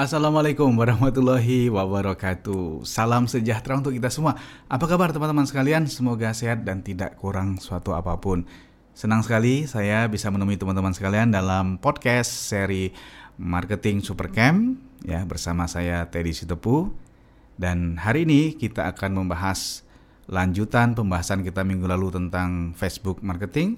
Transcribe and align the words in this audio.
Assalamualaikum 0.00 0.80
warahmatullahi 0.80 1.68
wabarakatuh. 1.68 2.88
Salam 2.88 3.28
sejahtera 3.28 3.76
untuk 3.84 3.92
kita 3.92 4.08
semua. 4.08 4.32
Apa 4.64 4.88
kabar 4.88 5.12
teman-teman 5.12 5.44
sekalian? 5.44 5.84
Semoga 5.92 6.32
sehat 6.32 6.64
dan 6.64 6.80
tidak 6.80 7.20
kurang 7.20 7.60
suatu 7.60 7.92
apa 7.92 8.16
pun. 8.16 8.48
Senang 8.96 9.20
sekali 9.20 9.68
saya 9.68 10.08
bisa 10.08 10.32
menemui 10.32 10.56
teman-teman 10.56 10.96
sekalian 10.96 11.28
dalam 11.28 11.76
podcast 11.76 12.32
seri 12.32 12.96
Marketing 13.36 14.00
Supercamp 14.00 14.80
ya 15.04 15.20
bersama 15.28 15.68
saya 15.68 16.08
Teddy 16.08 16.32
Sitepu. 16.32 16.96
Dan 17.60 18.00
hari 18.00 18.24
ini 18.24 18.56
kita 18.56 18.88
akan 18.96 19.20
membahas 19.20 19.84
lanjutan 20.32 20.96
pembahasan 20.96 21.44
kita 21.44 21.60
minggu 21.60 21.84
lalu 21.84 22.08
tentang 22.08 22.72
Facebook 22.72 23.20
marketing 23.20 23.76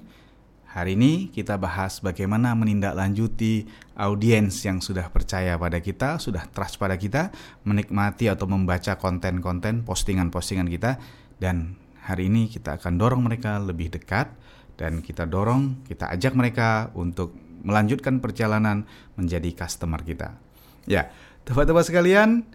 Hari 0.72 0.96
ini 0.96 1.28
kita 1.28 1.60
bahas 1.60 2.00
bagaimana 2.00 2.56
menindaklanjuti 2.56 3.68
audiens 3.92 4.56
yang 4.64 4.80
sudah 4.80 5.12
percaya 5.12 5.60
pada 5.60 5.84
kita, 5.84 6.16
sudah 6.16 6.48
trust 6.48 6.80
pada 6.80 6.96
kita, 6.96 7.28
menikmati 7.68 8.32
atau 8.32 8.48
membaca 8.48 8.96
konten-konten 8.96 9.84
postingan-postingan 9.84 10.72
kita 10.72 10.96
dan 11.36 11.76
hari 12.00 12.32
ini 12.32 12.48
kita 12.48 12.80
akan 12.80 12.96
dorong 12.96 13.20
mereka 13.20 13.60
lebih 13.60 13.92
dekat 13.92 14.32
dan 14.80 15.04
kita 15.04 15.28
dorong, 15.28 15.84
kita 15.84 16.08
ajak 16.08 16.32
mereka 16.32 16.88
untuk 16.96 17.36
melanjutkan 17.68 18.24
perjalanan 18.24 18.88
menjadi 19.20 19.52
customer 19.52 20.00
kita. 20.00 20.40
Ya, 20.88 21.12
teman-teman 21.44 21.84
sekalian, 21.84 22.48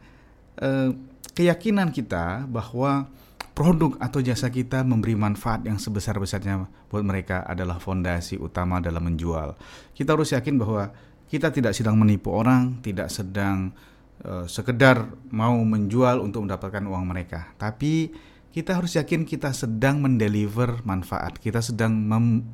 eh, 0.57 0.89
keyakinan 1.37 1.93
kita 1.93 2.49
bahwa 2.49 3.13
produk 3.57 3.97
atau 3.97 4.21
jasa 4.21 4.53
kita 4.53 4.85
memberi 4.85 5.17
manfaat 5.17 5.65
yang 5.65 5.81
sebesar-besarnya 5.81 6.69
buat 6.93 7.01
mereka 7.01 7.41
adalah 7.41 7.81
fondasi 7.81 8.37
utama 8.37 8.77
dalam 8.77 9.01
menjual. 9.01 9.57
Kita 9.97 10.13
harus 10.13 10.29
yakin 10.29 10.61
bahwa 10.61 10.93
kita 11.25 11.49
tidak 11.49 11.73
sedang 11.73 11.97
menipu 11.97 12.37
orang, 12.37 12.77
tidak 12.85 13.09
sedang 13.09 13.73
uh, 14.21 14.45
sekedar 14.45 15.09
mau 15.33 15.57
menjual 15.57 16.21
untuk 16.21 16.45
mendapatkan 16.45 16.85
uang 16.85 17.09
mereka, 17.09 17.57
tapi 17.57 18.13
kita 18.53 18.77
harus 18.77 18.93
yakin 18.93 19.25
kita 19.25 19.49
sedang 19.57 20.05
mendeliver 20.05 20.77
manfaat. 20.85 21.41
Kita 21.41 21.57
sedang 21.57 21.97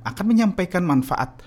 akan 0.08 0.26
menyampaikan 0.26 0.88
manfaat 0.88 1.44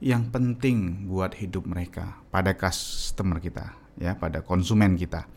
yang 0.00 0.32
penting 0.32 1.04
buat 1.04 1.36
hidup 1.36 1.68
mereka 1.68 2.16
pada 2.32 2.56
customer 2.56 3.44
kita, 3.44 3.76
ya, 4.00 4.16
pada 4.16 4.40
konsumen 4.40 4.96
kita. 4.96 5.28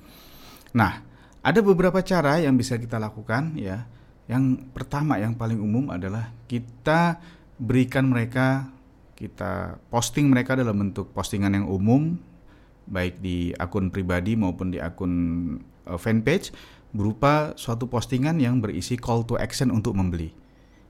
Nah, 0.79 1.12
ada 1.43 1.59
beberapa 1.59 1.99
cara 1.99 2.39
yang 2.39 2.55
bisa 2.55 2.79
kita 2.79 2.97
lakukan 2.97 3.59
ya. 3.59 3.85
Yang 4.31 4.63
pertama 4.71 5.19
yang 5.19 5.35
paling 5.35 5.59
umum 5.59 5.91
adalah 5.91 6.31
kita 6.47 7.19
berikan 7.59 8.07
mereka 8.07 8.71
kita 9.13 9.77
posting 9.91 10.31
mereka 10.31 10.55
dalam 10.55 10.79
bentuk 10.79 11.11
postingan 11.11 11.53
yang 11.53 11.67
umum 11.67 12.17
baik 12.87 13.19
di 13.19 13.51
akun 13.55 13.91
pribadi 13.91 14.35
maupun 14.35 14.71
di 14.71 14.79
akun 14.79 15.13
uh, 15.87 15.99
fanpage 15.99 16.51
berupa 16.95 17.55
suatu 17.55 17.87
postingan 17.87 18.39
yang 18.39 18.59
berisi 18.59 18.99
call 18.99 19.27
to 19.27 19.39
action 19.39 19.71
untuk 19.71 19.95
membeli. 19.97 20.31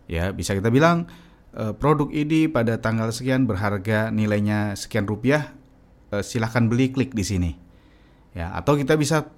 Ya, 0.06 0.36
bisa 0.36 0.52
kita 0.54 0.68
bilang 0.68 1.08
uh, 1.56 1.72
produk 1.72 2.12
ini 2.12 2.52
pada 2.52 2.78
tanggal 2.82 3.10
sekian 3.14 3.48
berharga 3.48 4.12
nilainya 4.12 4.76
sekian 4.76 5.08
rupiah, 5.08 5.56
uh, 6.12 6.20
silahkan 6.20 6.68
beli 6.68 6.92
klik 6.92 7.16
di 7.16 7.24
sini. 7.24 7.52
Ya, 8.34 8.52
atau 8.52 8.76
kita 8.76 8.98
bisa 8.98 9.30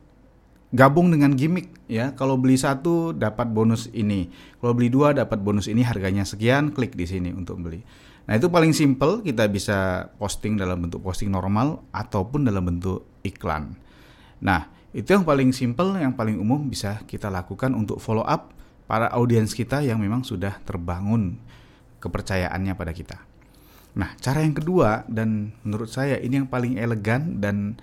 gabung 0.74 1.14
dengan 1.14 1.36
gimmick 1.36 1.70
ya. 1.86 2.16
Kalau 2.18 2.40
beli 2.40 2.58
satu 2.58 3.14
dapat 3.14 3.52
bonus 3.52 3.92
ini, 3.94 4.32
kalau 4.58 4.74
beli 4.74 4.90
dua 4.90 5.14
dapat 5.14 5.42
bonus 5.44 5.70
ini 5.70 5.86
harganya 5.86 6.26
sekian, 6.26 6.74
klik 6.74 6.98
di 6.98 7.06
sini 7.06 7.30
untuk 7.36 7.62
beli. 7.62 7.84
Nah 8.26 8.34
itu 8.34 8.50
paling 8.50 8.74
simple 8.74 9.22
kita 9.22 9.46
bisa 9.46 10.10
posting 10.18 10.58
dalam 10.58 10.82
bentuk 10.82 11.06
posting 11.06 11.30
normal 11.30 11.86
ataupun 11.94 12.50
dalam 12.50 12.66
bentuk 12.66 13.06
iklan. 13.22 13.78
Nah 14.42 14.66
itu 14.96 15.14
yang 15.14 15.28
paling 15.28 15.54
simple, 15.54 15.94
yang 16.02 16.18
paling 16.18 16.42
umum 16.42 16.66
bisa 16.66 17.06
kita 17.06 17.30
lakukan 17.30 17.76
untuk 17.78 18.02
follow 18.02 18.26
up 18.26 18.56
para 18.90 19.10
audiens 19.14 19.54
kita 19.54 19.86
yang 19.86 20.02
memang 20.02 20.26
sudah 20.26 20.58
terbangun 20.66 21.38
kepercayaannya 22.02 22.74
pada 22.74 22.94
kita. 22.98 23.18
Nah 23.94 24.18
cara 24.18 24.42
yang 24.42 24.58
kedua 24.58 25.06
dan 25.06 25.54
menurut 25.62 25.94
saya 25.94 26.18
ini 26.18 26.42
yang 26.42 26.50
paling 26.50 26.82
elegan 26.82 27.38
dan 27.38 27.78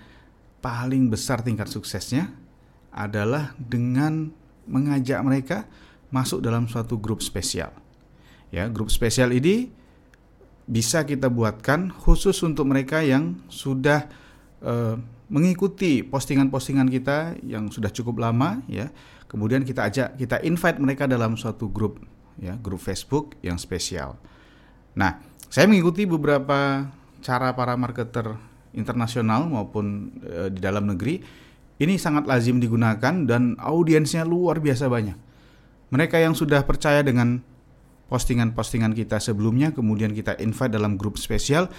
paling 0.59 1.07
besar 1.07 1.39
tingkat 1.39 1.71
suksesnya 1.71 2.42
adalah 2.93 3.57
dengan 3.57 4.29
mengajak 4.69 5.19
mereka 5.25 5.57
masuk 6.13 6.45
dalam 6.45 6.69
suatu 6.69 7.01
grup 7.01 7.25
spesial. 7.25 7.73
Ya, 8.53 8.69
grup 8.69 8.93
spesial 8.93 9.33
ini 9.33 9.73
bisa 10.69 11.03
kita 11.03 11.27
buatkan 11.27 11.89
khusus 11.91 12.37
untuk 12.45 12.69
mereka 12.69 13.01
yang 13.01 13.41
sudah 13.49 14.07
uh, 14.61 14.95
mengikuti 15.27 16.05
postingan-postingan 16.05 16.87
kita 16.87 17.35
yang 17.41 17.67
sudah 17.73 17.89
cukup 17.89 18.21
lama 18.21 18.61
ya. 18.69 18.93
Kemudian 19.25 19.65
kita 19.65 19.89
ajak, 19.89 20.13
kita 20.21 20.37
invite 20.45 20.77
mereka 20.77 21.09
dalam 21.09 21.33
suatu 21.33 21.65
grup 21.73 21.97
ya, 22.37 22.53
grup 22.61 22.77
Facebook 22.77 23.33
yang 23.41 23.57
spesial. 23.57 24.21
Nah, 24.93 25.17
saya 25.49 25.65
mengikuti 25.65 26.05
beberapa 26.05 26.85
cara 27.25 27.49
para 27.57 27.73
marketer 27.73 28.37
internasional 28.77 29.49
maupun 29.49 30.13
uh, 30.21 30.53
di 30.53 30.61
dalam 30.61 30.85
negeri 30.85 31.25
ini 31.83 31.99
sangat 31.99 32.25
lazim 32.25 32.57
digunakan 32.57 33.13
dan 33.27 33.59
audiensnya 33.59 34.23
luar 34.23 34.63
biasa 34.63 34.87
banyak. 34.87 35.17
Mereka 35.93 36.17
yang 36.17 36.33
sudah 36.33 36.65
percaya 36.65 37.05
dengan 37.05 37.43
postingan-postingan 38.09 38.97
kita 38.97 39.21
sebelumnya, 39.21 39.75
kemudian 39.75 40.15
kita 40.15 40.39
invite 40.41 40.73
dalam 40.73 40.97
grup 40.97 41.21
spesial, 41.21 41.69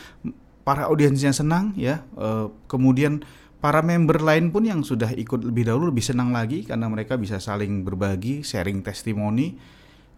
para 0.63 0.87
audiensnya 0.87 1.35
senang 1.35 1.75
ya. 1.75 2.07
E, 2.15 2.53
kemudian 2.71 3.27
para 3.59 3.83
member 3.83 4.23
lain 4.23 4.55
pun 4.55 4.69
yang 4.69 4.87
sudah 4.87 5.11
ikut 5.11 5.43
lebih 5.43 5.67
dahulu 5.67 5.91
lebih 5.91 6.05
senang 6.07 6.31
lagi 6.31 6.63
karena 6.63 6.87
mereka 6.87 7.19
bisa 7.19 7.43
saling 7.43 7.83
berbagi, 7.83 8.47
sharing 8.47 8.87
testimoni, 8.87 9.59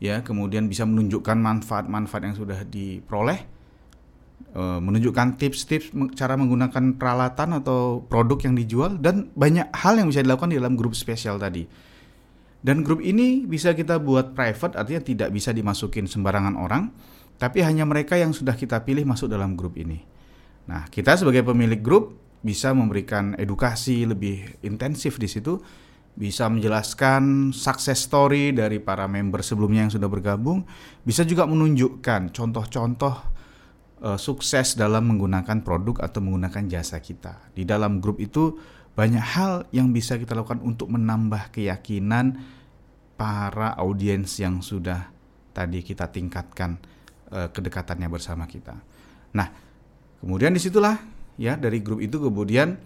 ya. 0.02 0.20
Kemudian 0.20 0.68
bisa 0.68 0.84
menunjukkan 0.84 1.36
manfaat-manfaat 1.40 2.22
yang 2.28 2.36
sudah 2.36 2.64
diperoleh 2.68 3.55
Eh, 3.55 3.55
menunjukkan 4.56 5.36
tips-tips 5.36 5.92
cara 6.16 6.32
menggunakan 6.40 6.96
peralatan 6.96 7.60
atau 7.60 8.00
produk 8.08 8.48
yang 8.48 8.56
dijual 8.56 8.96
dan 8.96 9.28
banyak 9.36 9.68
hal 9.76 10.00
yang 10.00 10.08
bisa 10.08 10.24
dilakukan 10.24 10.48
di 10.48 10.56
dalam 10.56 10.80
grup 10.80 10.96
spesial 10.96 11.36
tadi. 11.36 11.68
Dan 12.64 12.80
grup 12.80 13.04
ini 13.04 13.44
bisa 13.44 13.76
kita 13.76 14.00
buat 14.00 14.32
private 14.32 14.80
artinya 14.80 15.04
tidak 15.04 15.28
bisa 15.28 15.52
dimasukin 15.52 16.08
sembarangan 16.08 16.56
orang, 16.56 16.88
tapi 17.36 17.60
hanya 17.60 17.84
mereka 17.84 18.16
yang 18.16 18.32
sudah 18.32 18.56
kita 18.56 18.80
pilih 18.80 19.04
masuk 19.04 19.28
dalam 19.28 19.54
grup 19.54 19.76
ini. 19.76 20.00
Nah, 20.66 20.88
kita 20.88 21.20
sebagai 21.20 21.44
pemilik 21.44 21.78
grup 21.78 22.16
bisa 22.40 22.72
memberikan 22.72 23.36
edukasi 23.36 24.08
lebih 24.08 24.56
intensif 24.64 25.20
di 25.20 25.28
situ, 25.28 25.60
bisa 26.16 26.48
menjelaskan 26.48 27.52
success 27.52 28.08
story 28.08 28.56
dari 28.56 28.80
para 28.80 29.04
member 29.04 29.44
sebelumnya 29.44 29.84
yang 29.86 29.92
sudah 29.92 30.08
bergabung, 30.08 30.64
bisa 31.04 31.28
juga 31.28 31.44
menunjukkan 31.44 32.32
contoh-contoh 32.32 33.35
uh, 34.02 34.18
sukses 34.20 34.76
dalam 34.76 35.08
menggunakan 35.14 35.62
produk 35.64 36.04
atau 36.04 36.20
menggunakan 36.20 36.68
jasa 36.68 37.00
kita. 37.00 37.52
Di 37.56 37.64
dalam 37.64 38.02
grup 38.02 38.20
itu 38.20 38.56
banyak 38.96 39.24
hal 39.36 39.68
yang 39.76 39.92
bisa 39.92 40.16
kita 40.16 40.32
lakukan 40.32 40.64
untuk 40.64 40.88
menambah 40.92 41.52
keyakinan 41.52 42.40
para 43.16 43.76
audiens 43.76 44.36
yang 44.40 44.60
sudah 44.60 45.12
tadi 45.52 45.80
kita 45.80 46.08
tingkatkan 46.12 46.76
uh, 47.32 47.48
kedekatannya 47.48 48.08
bersama 48.08 48.44
kita. 48.44 48.76
Nah, 49.36 49.48
kemudian 50.20 50.52
di 50.52 50.60
situlah 50.60 50.96
ya 51.36 51.56
dari 51.56 51.84
grup 51.84 52.00
itu 52.00 52.16
kemudian 52.16 52.76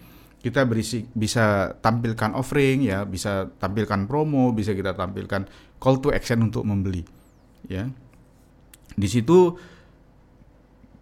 kita 0.41 0.65
berisi 0.65 1.05
bisa 1.13 1.77
tampilkan 1.79 2.33
offering 2.33 2.81
ya, 2.89 3.05
bisa 3.05 3.47
tampilkan 3.61 4.09
promo, 4.09 4.49
bisa 4.51 4.73
kita 4.73 4.97
tampilkan 4.97 5.45
call 5.77 6.01
to 6.01 6.09
action 6.09 6.41
untuk 6.41 6.65
membeli. 6.65 7.05
Ya. 7.69 7.87
Di 8.97 9.07
situ 9.07 9.55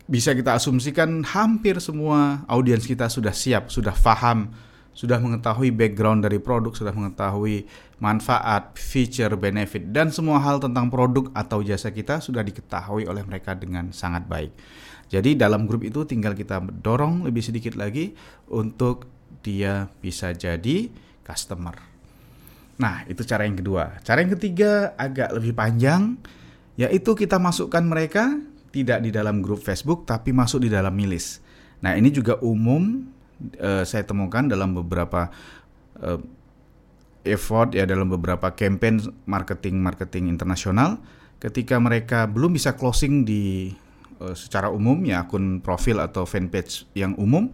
bisa 0.10 0.34
kita 0.34 0.58
asumsikan 0.58 1.22
hampir 1.22 1.78
semua 1.78 2.42
audiens 2.50 2.82
kita 2.82 3.06
sudah 3.06 3.30
siap, 3.30 3.70
sudah 3.70 3.94
paham, 3.94 4.50
sudah 4.98 5.22
mengetahui 5.22 5.70
background 5.70 6.26
dari 6.26 6.42
produk, 6.42 6.74
sudah 6.74 6.90
mengetahui 6.90 7.70
manfaat, 8.02 8.74
feature, 8.74 9.38
benefit, 9.38 9.94
dan 9.94 10.10
semua 10.10 10.42
hal 10.42 10.58
tentang 10.58 10.90
produk 10.90 11.30
atau 11.38 11.62
jasa 11.62 11.94
kita 11.94 12.26
sudah 12.26 12.42
diketahui 12.42 13.06
oleh 13.06 13.22
mereka 13.22 13.54
dengan 13.54 13.94
sangat 13.94 14.26
baik. 14.26 14.50
Jadi 15.14 15.38
dalam 15.38 15.70
grup 15.70 15.86
itu 15.86 16.02
tinggal 16.10 16.34
kita 16.34 16.58
dorong 16.58 17.30
lebih 17.30 17.46
sedikit 17.46 17.78
lagi 17.78 18.18
untuk 18.50 19.06
dia 19.46 19.94
bisa 20.02 20.34
jadi 20.34 20.90
customer. 21.22 21.78
Nah, 22.82 23.06
itu 23.06 23.22
cara 23.30 23.46
yang 23.46 23.62
kedua. 23.62 24.02
Cara 24.02 24.26
yang 24.26 24.34
ketiga 24.34 24.98
agak 24.98 25.38
lebih 25.38 25.54
panjang, 25.54 26.18
yaitu 26.80 27.14
kita 27.14 27.38
masukkan 27.38 27.84
mereka 27.86 28.40
tidak 28.70 29.02
di 29.04 29.10
dalam 29.10 29.42
grup 29.42 29.62
Facebook 29.62 30.06
tapi 30.06 30.34
masuk 30.34 30.66
di 30.66 30.70
dalam 30.70 30.94
milis. 30.94 31.42
Nah, 31.80 31.96
ini 31.96 32.12
juga 32.12 32.38
umum 32.44 33.08
uh, 33.60 33.84
saya 33.88 34.04
temukan 34.04 34.46
dalam 34.46 34.76
beberapa 34.76 35.32
uh, 36.04 36.20
effort 37.28 37.76
ya 37.76 37.84
dalam 37.84 38.08
beberapa 38.08 38.52
campaign 38.56 39.04
marketing-marketing 39.28 40.32
internasional 40.32 41.00
ketika 41.40 41.80
mereka 41.80 42.28
belum 42.28 42.56
bisa 42.56 42.76
closing 42.76 43.24
di 43.24 43.72
uh, 44.20 44.36
secara 44.36 44.72
umum 44.72 45.00
ya 45.08 45.24
akun 45.24 45.64
profil 45.64 46.04
atau 46.04 46.28
fanpage 46.28 46.88
yang 46.96 47.16
umum 47.16 47.52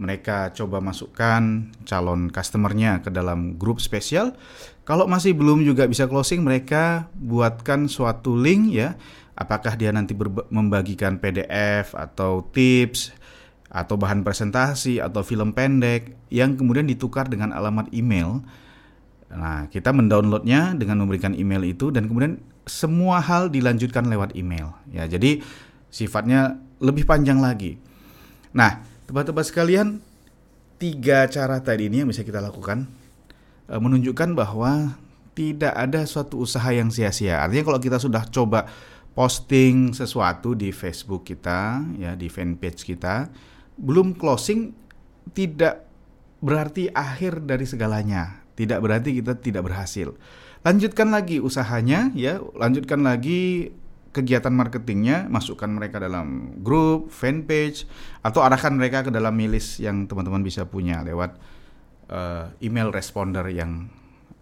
mereka 0.00 0.54
coba 0.54 0.78
masukkan 0.78 1.68
calon 1.84 2.30
customernya 2.30 3.02
ke 3.02 3.10
dalam 3.10 3.58
grup 3.58 3.82
spesial. 3.82 4.38
Kalau 4.86 5.04
masih 5.10 5.34
belum 5.34 5.66
juga 5.66 5.86
bisa 5.90 6.06
closing, 6.06 6.40
mereka 6.46 7.10
buatkan 7.18 7.90
suatu 7.90 8.38
link 8.38 8.74
ya. 8.74 8.94
Apakah 9.40 9.72
dia 9.72 9.88
nanti 9.88 10.12
membagikan 10.52 11.16
PDF 11.16 11.96
atau 11.96 12.44
tips 12.52 13.16
atau 13.70 13.94
bahan 13.94 14.26
presentasi 14.26 14.98
atau 14.98 15.22
film 15.22 15.54
pendek 15.54 16.12
yang 16.28 16.58
kemudian 16.58 16.90
ditukar 16.90 17.30
dengan 17.30 17.54
alamat 17.54 17.88
email. 17.94 18.42
Nah, 19.30 19.70
kita 19.70 19.94
mendownloadnya 19.94 20.74
dengan 20.74 21.06
memberikan 21.06 21.32
email 21.38 21.62
itu 21.62 21.94
dan 21.94 22.10
kemudian 22.10 22.42
semua 22.66 23.22
hal 23.22 23.46
dilanjutkan 23.46 24.10
lewat 24.10 24.34
email. 24.34 24.74
Ya, 24.90 25.06
jadi 25.06 25.38
sifatnya 25.86 26.58
lebih 26.82 27.06
panjang 27.06 27.38
lagi. 27.38 27.78
Nah, 28.50 28.82
tebak-tebak 29.06 29.46
sekalian, 29.46 30.02
tiga 30.82 31.30
cara 31.30 31.62
tadi 31.62 31.86
ini 31.86 32.02
yang 32.02 32.10
bisa 32.10 32.26
kita 32.26 32.42
lakukan 32.42 32.90
e, 33.70 33.74
menunjukkan 33.78 34.34
bahwa 34.34 34.98
tidak 35.38 35.70
ada 35.78 36.02
suatu 36.10 36.42
usaha 36.42 36.66
yang 36.74 36.90
sia-sia. 36.90 37.38
Artinya 37.38 37.70
kalau 37.70 37.78
kita 37.78 38.02
sudah 38.02 38.26
coba 38.26 38.66
posting 39.12 39.92
sesuatu 39.92 40.54
di 40.54 40.70
Facebook 40.70 41.26
kita, 41.26 41.82
ya 41.98 42.14
di 42.14 42.30
fanpage 42.30 42.86
kita, 42.86 43.30
belum 43.76 44.16
closing 44.16 44.72
tidak 45.34 45.86
berarti 46.40 46.88
akhir 46.90 47.44
dari 47.44 47.66
segalanya. 47.66 48.42
Tidak 48.54 48.76
berarti 48.76 49.16
kita 49.16 49.40
tidak 49.40 49.72
berhasil 49.72 50.12
lanjutkan 50.60 51.08
lagi 51.08 51.40
usahanya 51.40 52.12
ya 52.12 52.36
lanjutkan 52.52 53.00
lagi 53.00 53.72
kegiatan 54.10 54.52
marketingnya 54.52 55.30
masukkan 55.30 55.70
mereka 55.70 56.02
dalam 56.02 56.58
grup 56.60 57.08
fanpage 57.08 57.86
atau 58.20 58.42
arahkan 58.44 58.74
mereka 58.74 59.06
ke 59.06 59.10
dalam 59.14 59.32
milis 59.32 59.80
yang 59.80 60.04
teman-teman 60.04 60.42
bisa 60.42 60.66
punya 60.66 61.00
lewat 61.06 61.38
uh, 62.10 62.50
email 62.60 62.90
responder 62.90 63.46
yang 63.48 63.88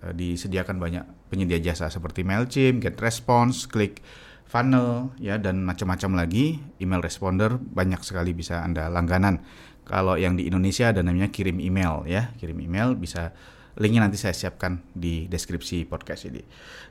uh, 0.03 0.11
disediakan 0.11 0.81
banyak 0.81 1.05
penyedia 1.29 1.61
jasa 1.61 1.93
seperti 1.93 2.25
Mailchimp, 2.25 2.81
GetResponse, 2.81 3.69
Click 3.69 4.01
Funnel 4.49 5.13
ya 5.21 5.37
dan 5.37 5.61
macam-macam 5.63 6.25
lagi 6.25 6.57
email 6.81 7.05
responder 7.05 7.61
banyak 7.61 8.01
sekali 8.01 8.33
bisa 8.33 8.65
Anda 8.65 8.89
langganan. 8.89 9.45
Kalau 9.85 10.17
yang 10.17 10.37
di 10.37 10.49
Indonesia 10.49 10.89
ada 10.89 11.05
namanya 11.05 11.29
kirim 11.29 11.61
email 11.61 12.05
ya, 12.09 12.33
kirim 12.37 12.61
email 12.61 12.97
bisa 12.97 13.33
Linknya 13.79 14.03
nanti 14.03 14.19
saya 14.19 14.35
siapkan 14.35 14.83
di 14.91 15.31
deskripsi 15.31 15.87
podcast 15.87 16.27
ini. 16.27 16.43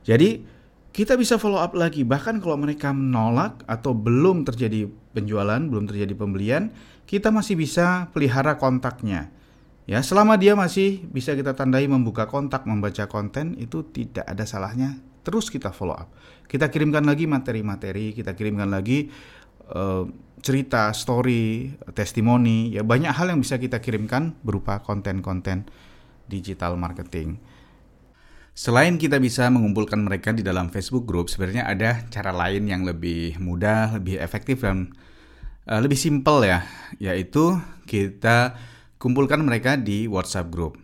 Jadi 0.08 0.40
kita 0.96 1.20
bisa 1.20 1.36
follow 1.36 1.60
up 1.60 1.76
lagi 1.76 2.08
bahkan 2.08 2.40
kalau 2.40 2.56
mereka 2.56 2.96
menolak 2.96 3.60
atau 3.68 3.92
belum 3.92 4.48
terjadi 4.48 4.88
penjualan, 5.12 5.60
belum 5.60 5.84
terjadi 5.84 6.16
pembelian, 6.16 6.72
kita 7.04 7.28
masih 7.28 7.60
bisa 7.60 8.08
pelihara 8.16 8.56
kontaknya. 8.56 9.30
Ya, 9.88 10.04
selama 10.04 10.36
dia 10.40 10.56
masih 10.56 11.04
bisa 11.12 11.36
kita 11.36 11.56
tandai 11.56 11.88
membuka 11.88 12.28
kontak, 12.28 12.64
membaca 12.68 13.08
konten 13.08 13.56
itu 13.60 13.84
tidak 13.88 14.24
ada 14.24 14.44
salahnya. 14.48 15.00
Terus 15.28 15.52
kita 15.52 15.76
follow 15.76 16.00
up. 16.00 16.08
Kita 16.48 16.72
kirimkan 16.72 17.04
lagi 17.04 17.28
materi-materi, 17.28 18.16
kita 18.16 18.32
kirimkan 18.32 18.72
lagi 18.72 19.12
uh, 19.76 20.08
cerita, 20.40 20.96
story, 20.96 21.76
testimoni, 21.92 22.72
ya 22.72 22.88
banyak 22.88 23.12
hal 23.12 23.36
yang 23.36 23.44
bisa 23.44 23.60
kita 23.60 23.84
kirimkan 23.84 24.40
berupa 24.40 24.80
konten-konten 24.80 25.68
digital 26.32 26.80
marketing. 26.80 27.44
Selain 28.56 28.96
kita 28.96 29.20
bisa 29.20 29.52
mengumpulkan 29.52 30.00
mereka 30.00 30.32
di 30.32 30.48
dalam 30.48 30.72
Facebook 30.72 31.04
group, 31.04 31.28
sebenarnya 31.28 31.68
ada 31.68 32.08
cara 32.08 32.32
lain 32.32 32.64
yang 32.72 32.88
lebih 32.88 33.36
mudah, 33.44 34.00
lebih 34.00 34.24
efektif 34.24 34.64
dan 34.64 34.96
uh, 35.68 35.84
lebih 35.84 36.00
simpel 36.00 36.48
ya, 36.48 36.64
yaitu 37.04 37.60
kita 37.84 38.56
kumpulkan 38.96 39.44
mereka 39.44 39.76
di 39.76 40.08
WhatsApp 40.08 40.48
group 40.50 40.80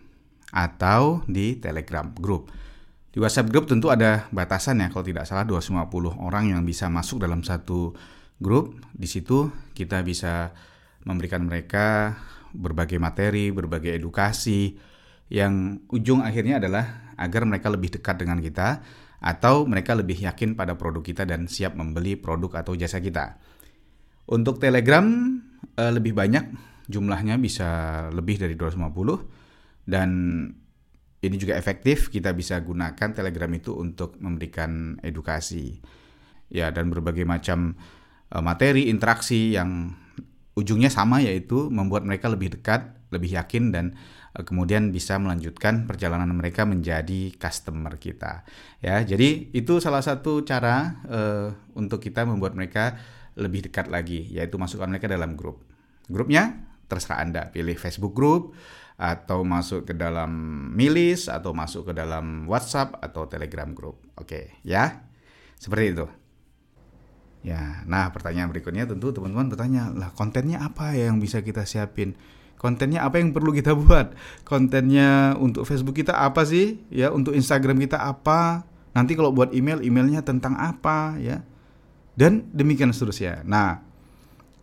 atau 0.52 1.24
di 1.32 1.58
Telegram 1.64 2.12
group. 2.12 2.52
Di 3.14 3.22
WhatsApp 3.22 3.54
group 3.54 3.70
tentu 3.70 3.94
ada 3.94 4.26
batasan 4.34 4.82
ya, 4.82 4.90
kalau 4.90 5.06
tidak 5.06 5.30
salah 5.30 5.46
250 5.46 6.18
orang 6.18 6.50
yang 6.50 6.66
bisa 6.66 6.90
masuk 6.90 7.22
dalam 7.22 7.46
satu 7.46 7.94
grup. 8.42 8.74
Di 8.90 9.06
situ 9.06 9.54
kita 9.78 10.02
bisa 10.02 10.50
memberikan 11.06 11.46
mereka 11.46 12.18
berbagai 12.58 12.98
materi, 12.98 13.54
berbagai 13.54 13.94
edukasi, 13.94 14.74
yang 15.30 15.86
ujung 15.94 16.26
akhirnya 16.26 16.58
adalah 16.58 17.14
agar 17.22 17.46
mereka 17.46 17.70
lebih 17.70 18.02
dekat 18.02 18.18
dengan 18.18 18.42
kita 18.42 18.82
atau 19.22 19.70
mereka 19.70 19.94
lebih 19.94 20.18
yakin 20.18 20.58
pada 20.58 20.74
produk 20.74 21.06
kita 21.06 21.30
dan 21.30 21.46
siap 21.46 21.78
membeli 21.78 22.18
produk 22.18 22.66
atau 22.66 22.74
jasa 22.74 22.98
kita. 22.98 23.38
Untuk 24.26 24.58
Telegram 24.58 25.06
eh, 25.78 25.92
lebih 25.94 26.18
banyak 26.18 26.50
jumlahnya 26.90 27.38
bisa 27.38 27.70
lebih 28.10 28.42
dari 28.42 28.58
250 28.58 29.86
dan 29.86 30.10
ini 31.24 31.36
juga 31.40 31.56
efektif 31.56 32.12
kita 32.12 32.36
bisa 32.36 32.60
gunakan 32.60 33.10
Telegram 33.16 33.52
itu 33.56 33.74
untuk 33.80 34.20
memberikan 34.20 35.00
edukasi 35.00 35.80
ya 36.52 36.70
dan 36.70 36.92
berbagai 36.92 37.24
macam 37.24 37.80
eh, 38.30 38.44
materi 38.44 38.92
interaksi 38.92 39.56
yang 39.56 39.96
ujungnya 40.54 40.92
sama 40.92 41.24
yaitu 41.24 41.72
membuat 41.72 42.06
mereka 42.06 42.30
lebih 42.30 42.60
dekat, 42.60 42.94
lebih 43.10 43.40
yakin 43.40 43.74
dan 43.74 43.86
Eh, 44.34 44.42
kemudian 44.42 44.90
bisa 44.90 45.22
melanjutkan 45.22 45.86
perjalanan 45.86 46.34
mereka 46.34 46.66
menjadi 46.66 47.30
customer 47.38 48.02
kita. 48.02 48.42
Ya, 48.82 49.06
jadi 49.06 49.54
itu 49.54 49.78
salah 49.78 50.02
satu 50.02 50.42
cara 50.42 50.98
uh, 51.06 51.48
untuk 51.78 52.02
kita 52.02 52.26
membuat 52.26 52.58
mereka 52.58 52.98
lebih 53.38 53.70
dekat 53.70 53.94
lagi, 53.94 54.26
yaitu 54.34 54.58
masukkan 54.58 54.90
mereka 54.90 55.06
dalam 55.06 55.38
grup. 55.38 55.62
Grupnya 56.10 56.66
terserah 56.94 57.20
Anda, 57.26 57.42
pilih 57.50 57.76
Facebook 57.76 58.14
group 58.14 58.54
atau 58.94 59.42
masuk 59.42 59.90
ke 59.90 59.94
dalam 59.98 60.30
milis 60.78 61.26
atau 61.26 61.52
masuk 61.52 61.90
ke 61.90 61.94
dalam 61.98 62.46
WhatsApp 62.46 63.02
atau 63.02 63.26
Telegram 63.26 63.74
group. 63.74 64.00
Oke, 64.16 64.62
ya. 64.62 65.04
Seperti 65.58 65.86
itu. 65.98 66.06
Ya, 67.44 67.84
nah 67.90 68.08
pertanyaan 68.14 68.54
berikutnya 68.54 68.88
tentu 68.88 69.12
teman-teman 69.12 69.52
bertanya, 69.52 69.92
lah 69.92 70.16
kontennya 70.16 70.64
apa 70.64 70.96
ya 70.96 71.12
yang 71.12 71.20
bisa 71.20 71.44
kita 71.44 71.68
siapin? 71.68 72.16
kontennya 72.64 73.04
apa 73.04 73.20
yang 73.20 73.36
perlu 73.36 73.52
kita 73.52 73.76
buat 73.76 74.16
kontennya 74.48 75.36
untuk 75.36 75.68
Facebook 75.68 76.00
kita 76.00 76.16
apa 76.16 76.48
sih 76.48 76.80
ya 76.88 77.12
untuk 77.12 77.36
Instagram 77.36 77.76
kita 77.84 78.00
apa 78.00 78.64
nanti 78.96 79.20
kalau 79.20 79.36
buat 79.36 79.52
email 79.52 79.84
emailnya 79.84 80.24
tentang 80.24 80.56
apa 80.56 81.20
ya 81.20 81.44
dan 82.16 82.48
demikian 82.56 82.96
seterusnya 82.96 83.44
nah 83.44 83.84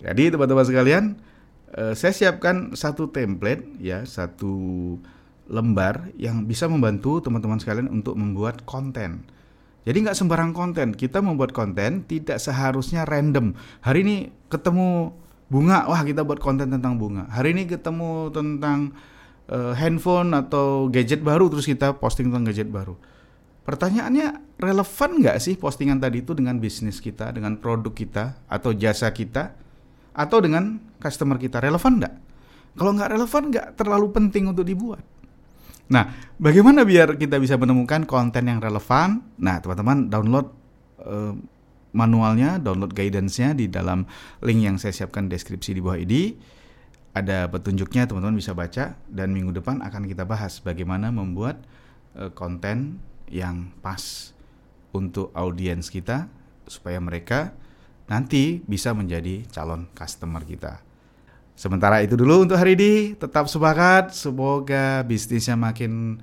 jadi 0.00 0.32
teman-teman 0.32 0.64
sekalian 0.64 1.04
eh, 1.74 1.94
saya 1.94 2.12
siapkan 2.14 2.74
satu 2.74 3.10
template 3.10 3.78
ya 3.82 4.02
satu 4.06 4.96
lembar 5.50 6.14
yang 6.14 6.46
bisa 6.46 6.70
membantu 6.70 7.18
teman-teman 7.18 7.58
sekalian 7.58 7.90
untuk 7.90 8.14
membuat 8.14 8.62
konten. 8.64 9.26
Jadi 9.82 10.06
nggak 10.06 10.16
sembarang 10.16 10.52
konten 10.54 10.94
kita 10.94 11.18
membuat 11.18 11.50
konten 11.50 12.06
tidak 12.06 12.38
seharusnya 12.38 13.02
random. 13.08 13.58
Hari 13.82 14.06
ini 14.06 14.16
ketemu 14.46 15.10
bunga 15.50 15.90
wah 15.90 16.06
kita 16.06 16.22
buat 16.22 16.38
konten 16.38 16.70
tentang 16.70 16.94
bunga. 17.00 17.26
Hari 17.32 17.56
ini 17.56 17.66
ketemu 17.66 18.30
tentang 18.30 18.94
uh, 19.50 19.74
handphone 19.74 20.30
atau 20.36 20.86
gadget 20.86 21.26
baru 21.26 21.50
terus 21.50 21.66
kita 21.66 21.98
posting 21.98 22.30
tentang 22.30 22.46
gadget 22.46 22.70
baru. 22.70 22.94
Pertanyaannya 23.66 24.58
relevan 24.62 25.10
nggak 25.20 25.36
sih 25.42 25.54
postingan 25.58 25.98
tadi 25.98 26.22
itu 26.22 26.32
dengan 26.32 26.56
bisnis 26.62 27.02
kita 27.02 27.34
dengan 27.34 27.58
produk 27.58 27.92
kita 27.92 28.24
atau 28.46 28.70
jasa 28.76 29.10
kita 29.10 29.56
atau 30.12 30.38
dengan 30.42 30.78
customer 30.98 31.38
kita 31.38 31.62
relevan 31.62 32.02
nggak 32.02 32.14
kalau 32.74 32.94
nggak 32.94 33.10
relevan 33.10 33.42
nggak 33.50 33.66
terlalu 33.78 34.06
penting 34.14 34.50
untuk 34.50 34.66
dibuat 34.66 35.02
Nah, 35.90 36.06
bagaimana 36.38 36.86
biar 36.86 37.18
kita 37.18 37.42
bisa 37.42 37.58
menemukan 37.58 38.06
konten 38.06 38.46
yang 38.46 38.62
relevan? 38.62 39.26
Nah, 39.42 39.58
teman-teman 39.58 40.06
download 40.06 40.46
uh, 41.02 41.34
manualnya, 41.90 42.62
download 42.62 42.94
guidance-nya 42.94 43.58
di 43.58 43.66
dalam 43.66 44.06
link 44.46 44.60
yang 44.62 44.76
saya 44.78 44.94
siapkan 44.94 45.26
deskripsi 45.26 45.74
di 45.74 45.82
bawah 45.82 45.98
ini. 45.98 46.38
Ada 47.10 47.50
petunjuknya 47.50 48.06
teman-teman 48.06 48.38
bisa 48.38 48.54
baca 48.54 48.94
dan 49.10 49.34
minggu 49.34 49.50
depan 49.50 49.82
akan 49.82 50.06
kita 50.06 50.22
bahas 50.22 50.62
bagaimana 50.62 51.10
membuat 51.10 51.58
uh, 52.14 52.30
konten 52.30 53.02
yang 53.26 53.74
pas 53.82 54.30
untuk 54.94 55.34
audiens 55.34 55.90
kita 55.90 56.30
supaya 56.70 57.02
mereka 57.02 57.50
nanti 58.10 58.58
bisa 58.66 58.90
menjadi 58.90 59.46
calon 59.54 59.86
customer 59.94 60.42
kita. 60.42 60.82
Sementara 61.54 62.02
itu 62.02 62.18
dulu 62.18 62.42
untuk 62.48 62.58
hari 62.58 62.74
ini, 62.74 63.14
tetap 63.14 63.46
semangat, 63.46 64.16
semoga 64.16 65.04
bisnisnya 65.06 65.54
makin 65.54 66.18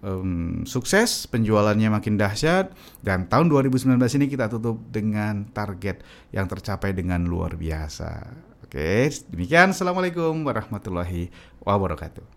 um, 0.00 0.62
sukses, 0.62 1.26
penjualannya 1.26 1.90
makin 1.90 2.14
dahsyat 2.14 2.72
dan 3.02 3.26
tahun 3.26 3.50
2019 3.50 3.98
ini 3.98 4.26
kita 4.30 4.46
tutup 4.46 4.78
dengan 4.88 5.44
target 5.50 6.00
yang 6.30 6.46
tercapai 6.46 6.94
dengan 6.94 7.26
luar 7.26 7.58
biasa. 7.58 8.30
Oke, 8.62 9.10
demikian. 9.30 9.74
Assalamualaikum 9.74 10.46
warahmatullahi 10.46 11.34
wabarakatuh. 11.66 12.35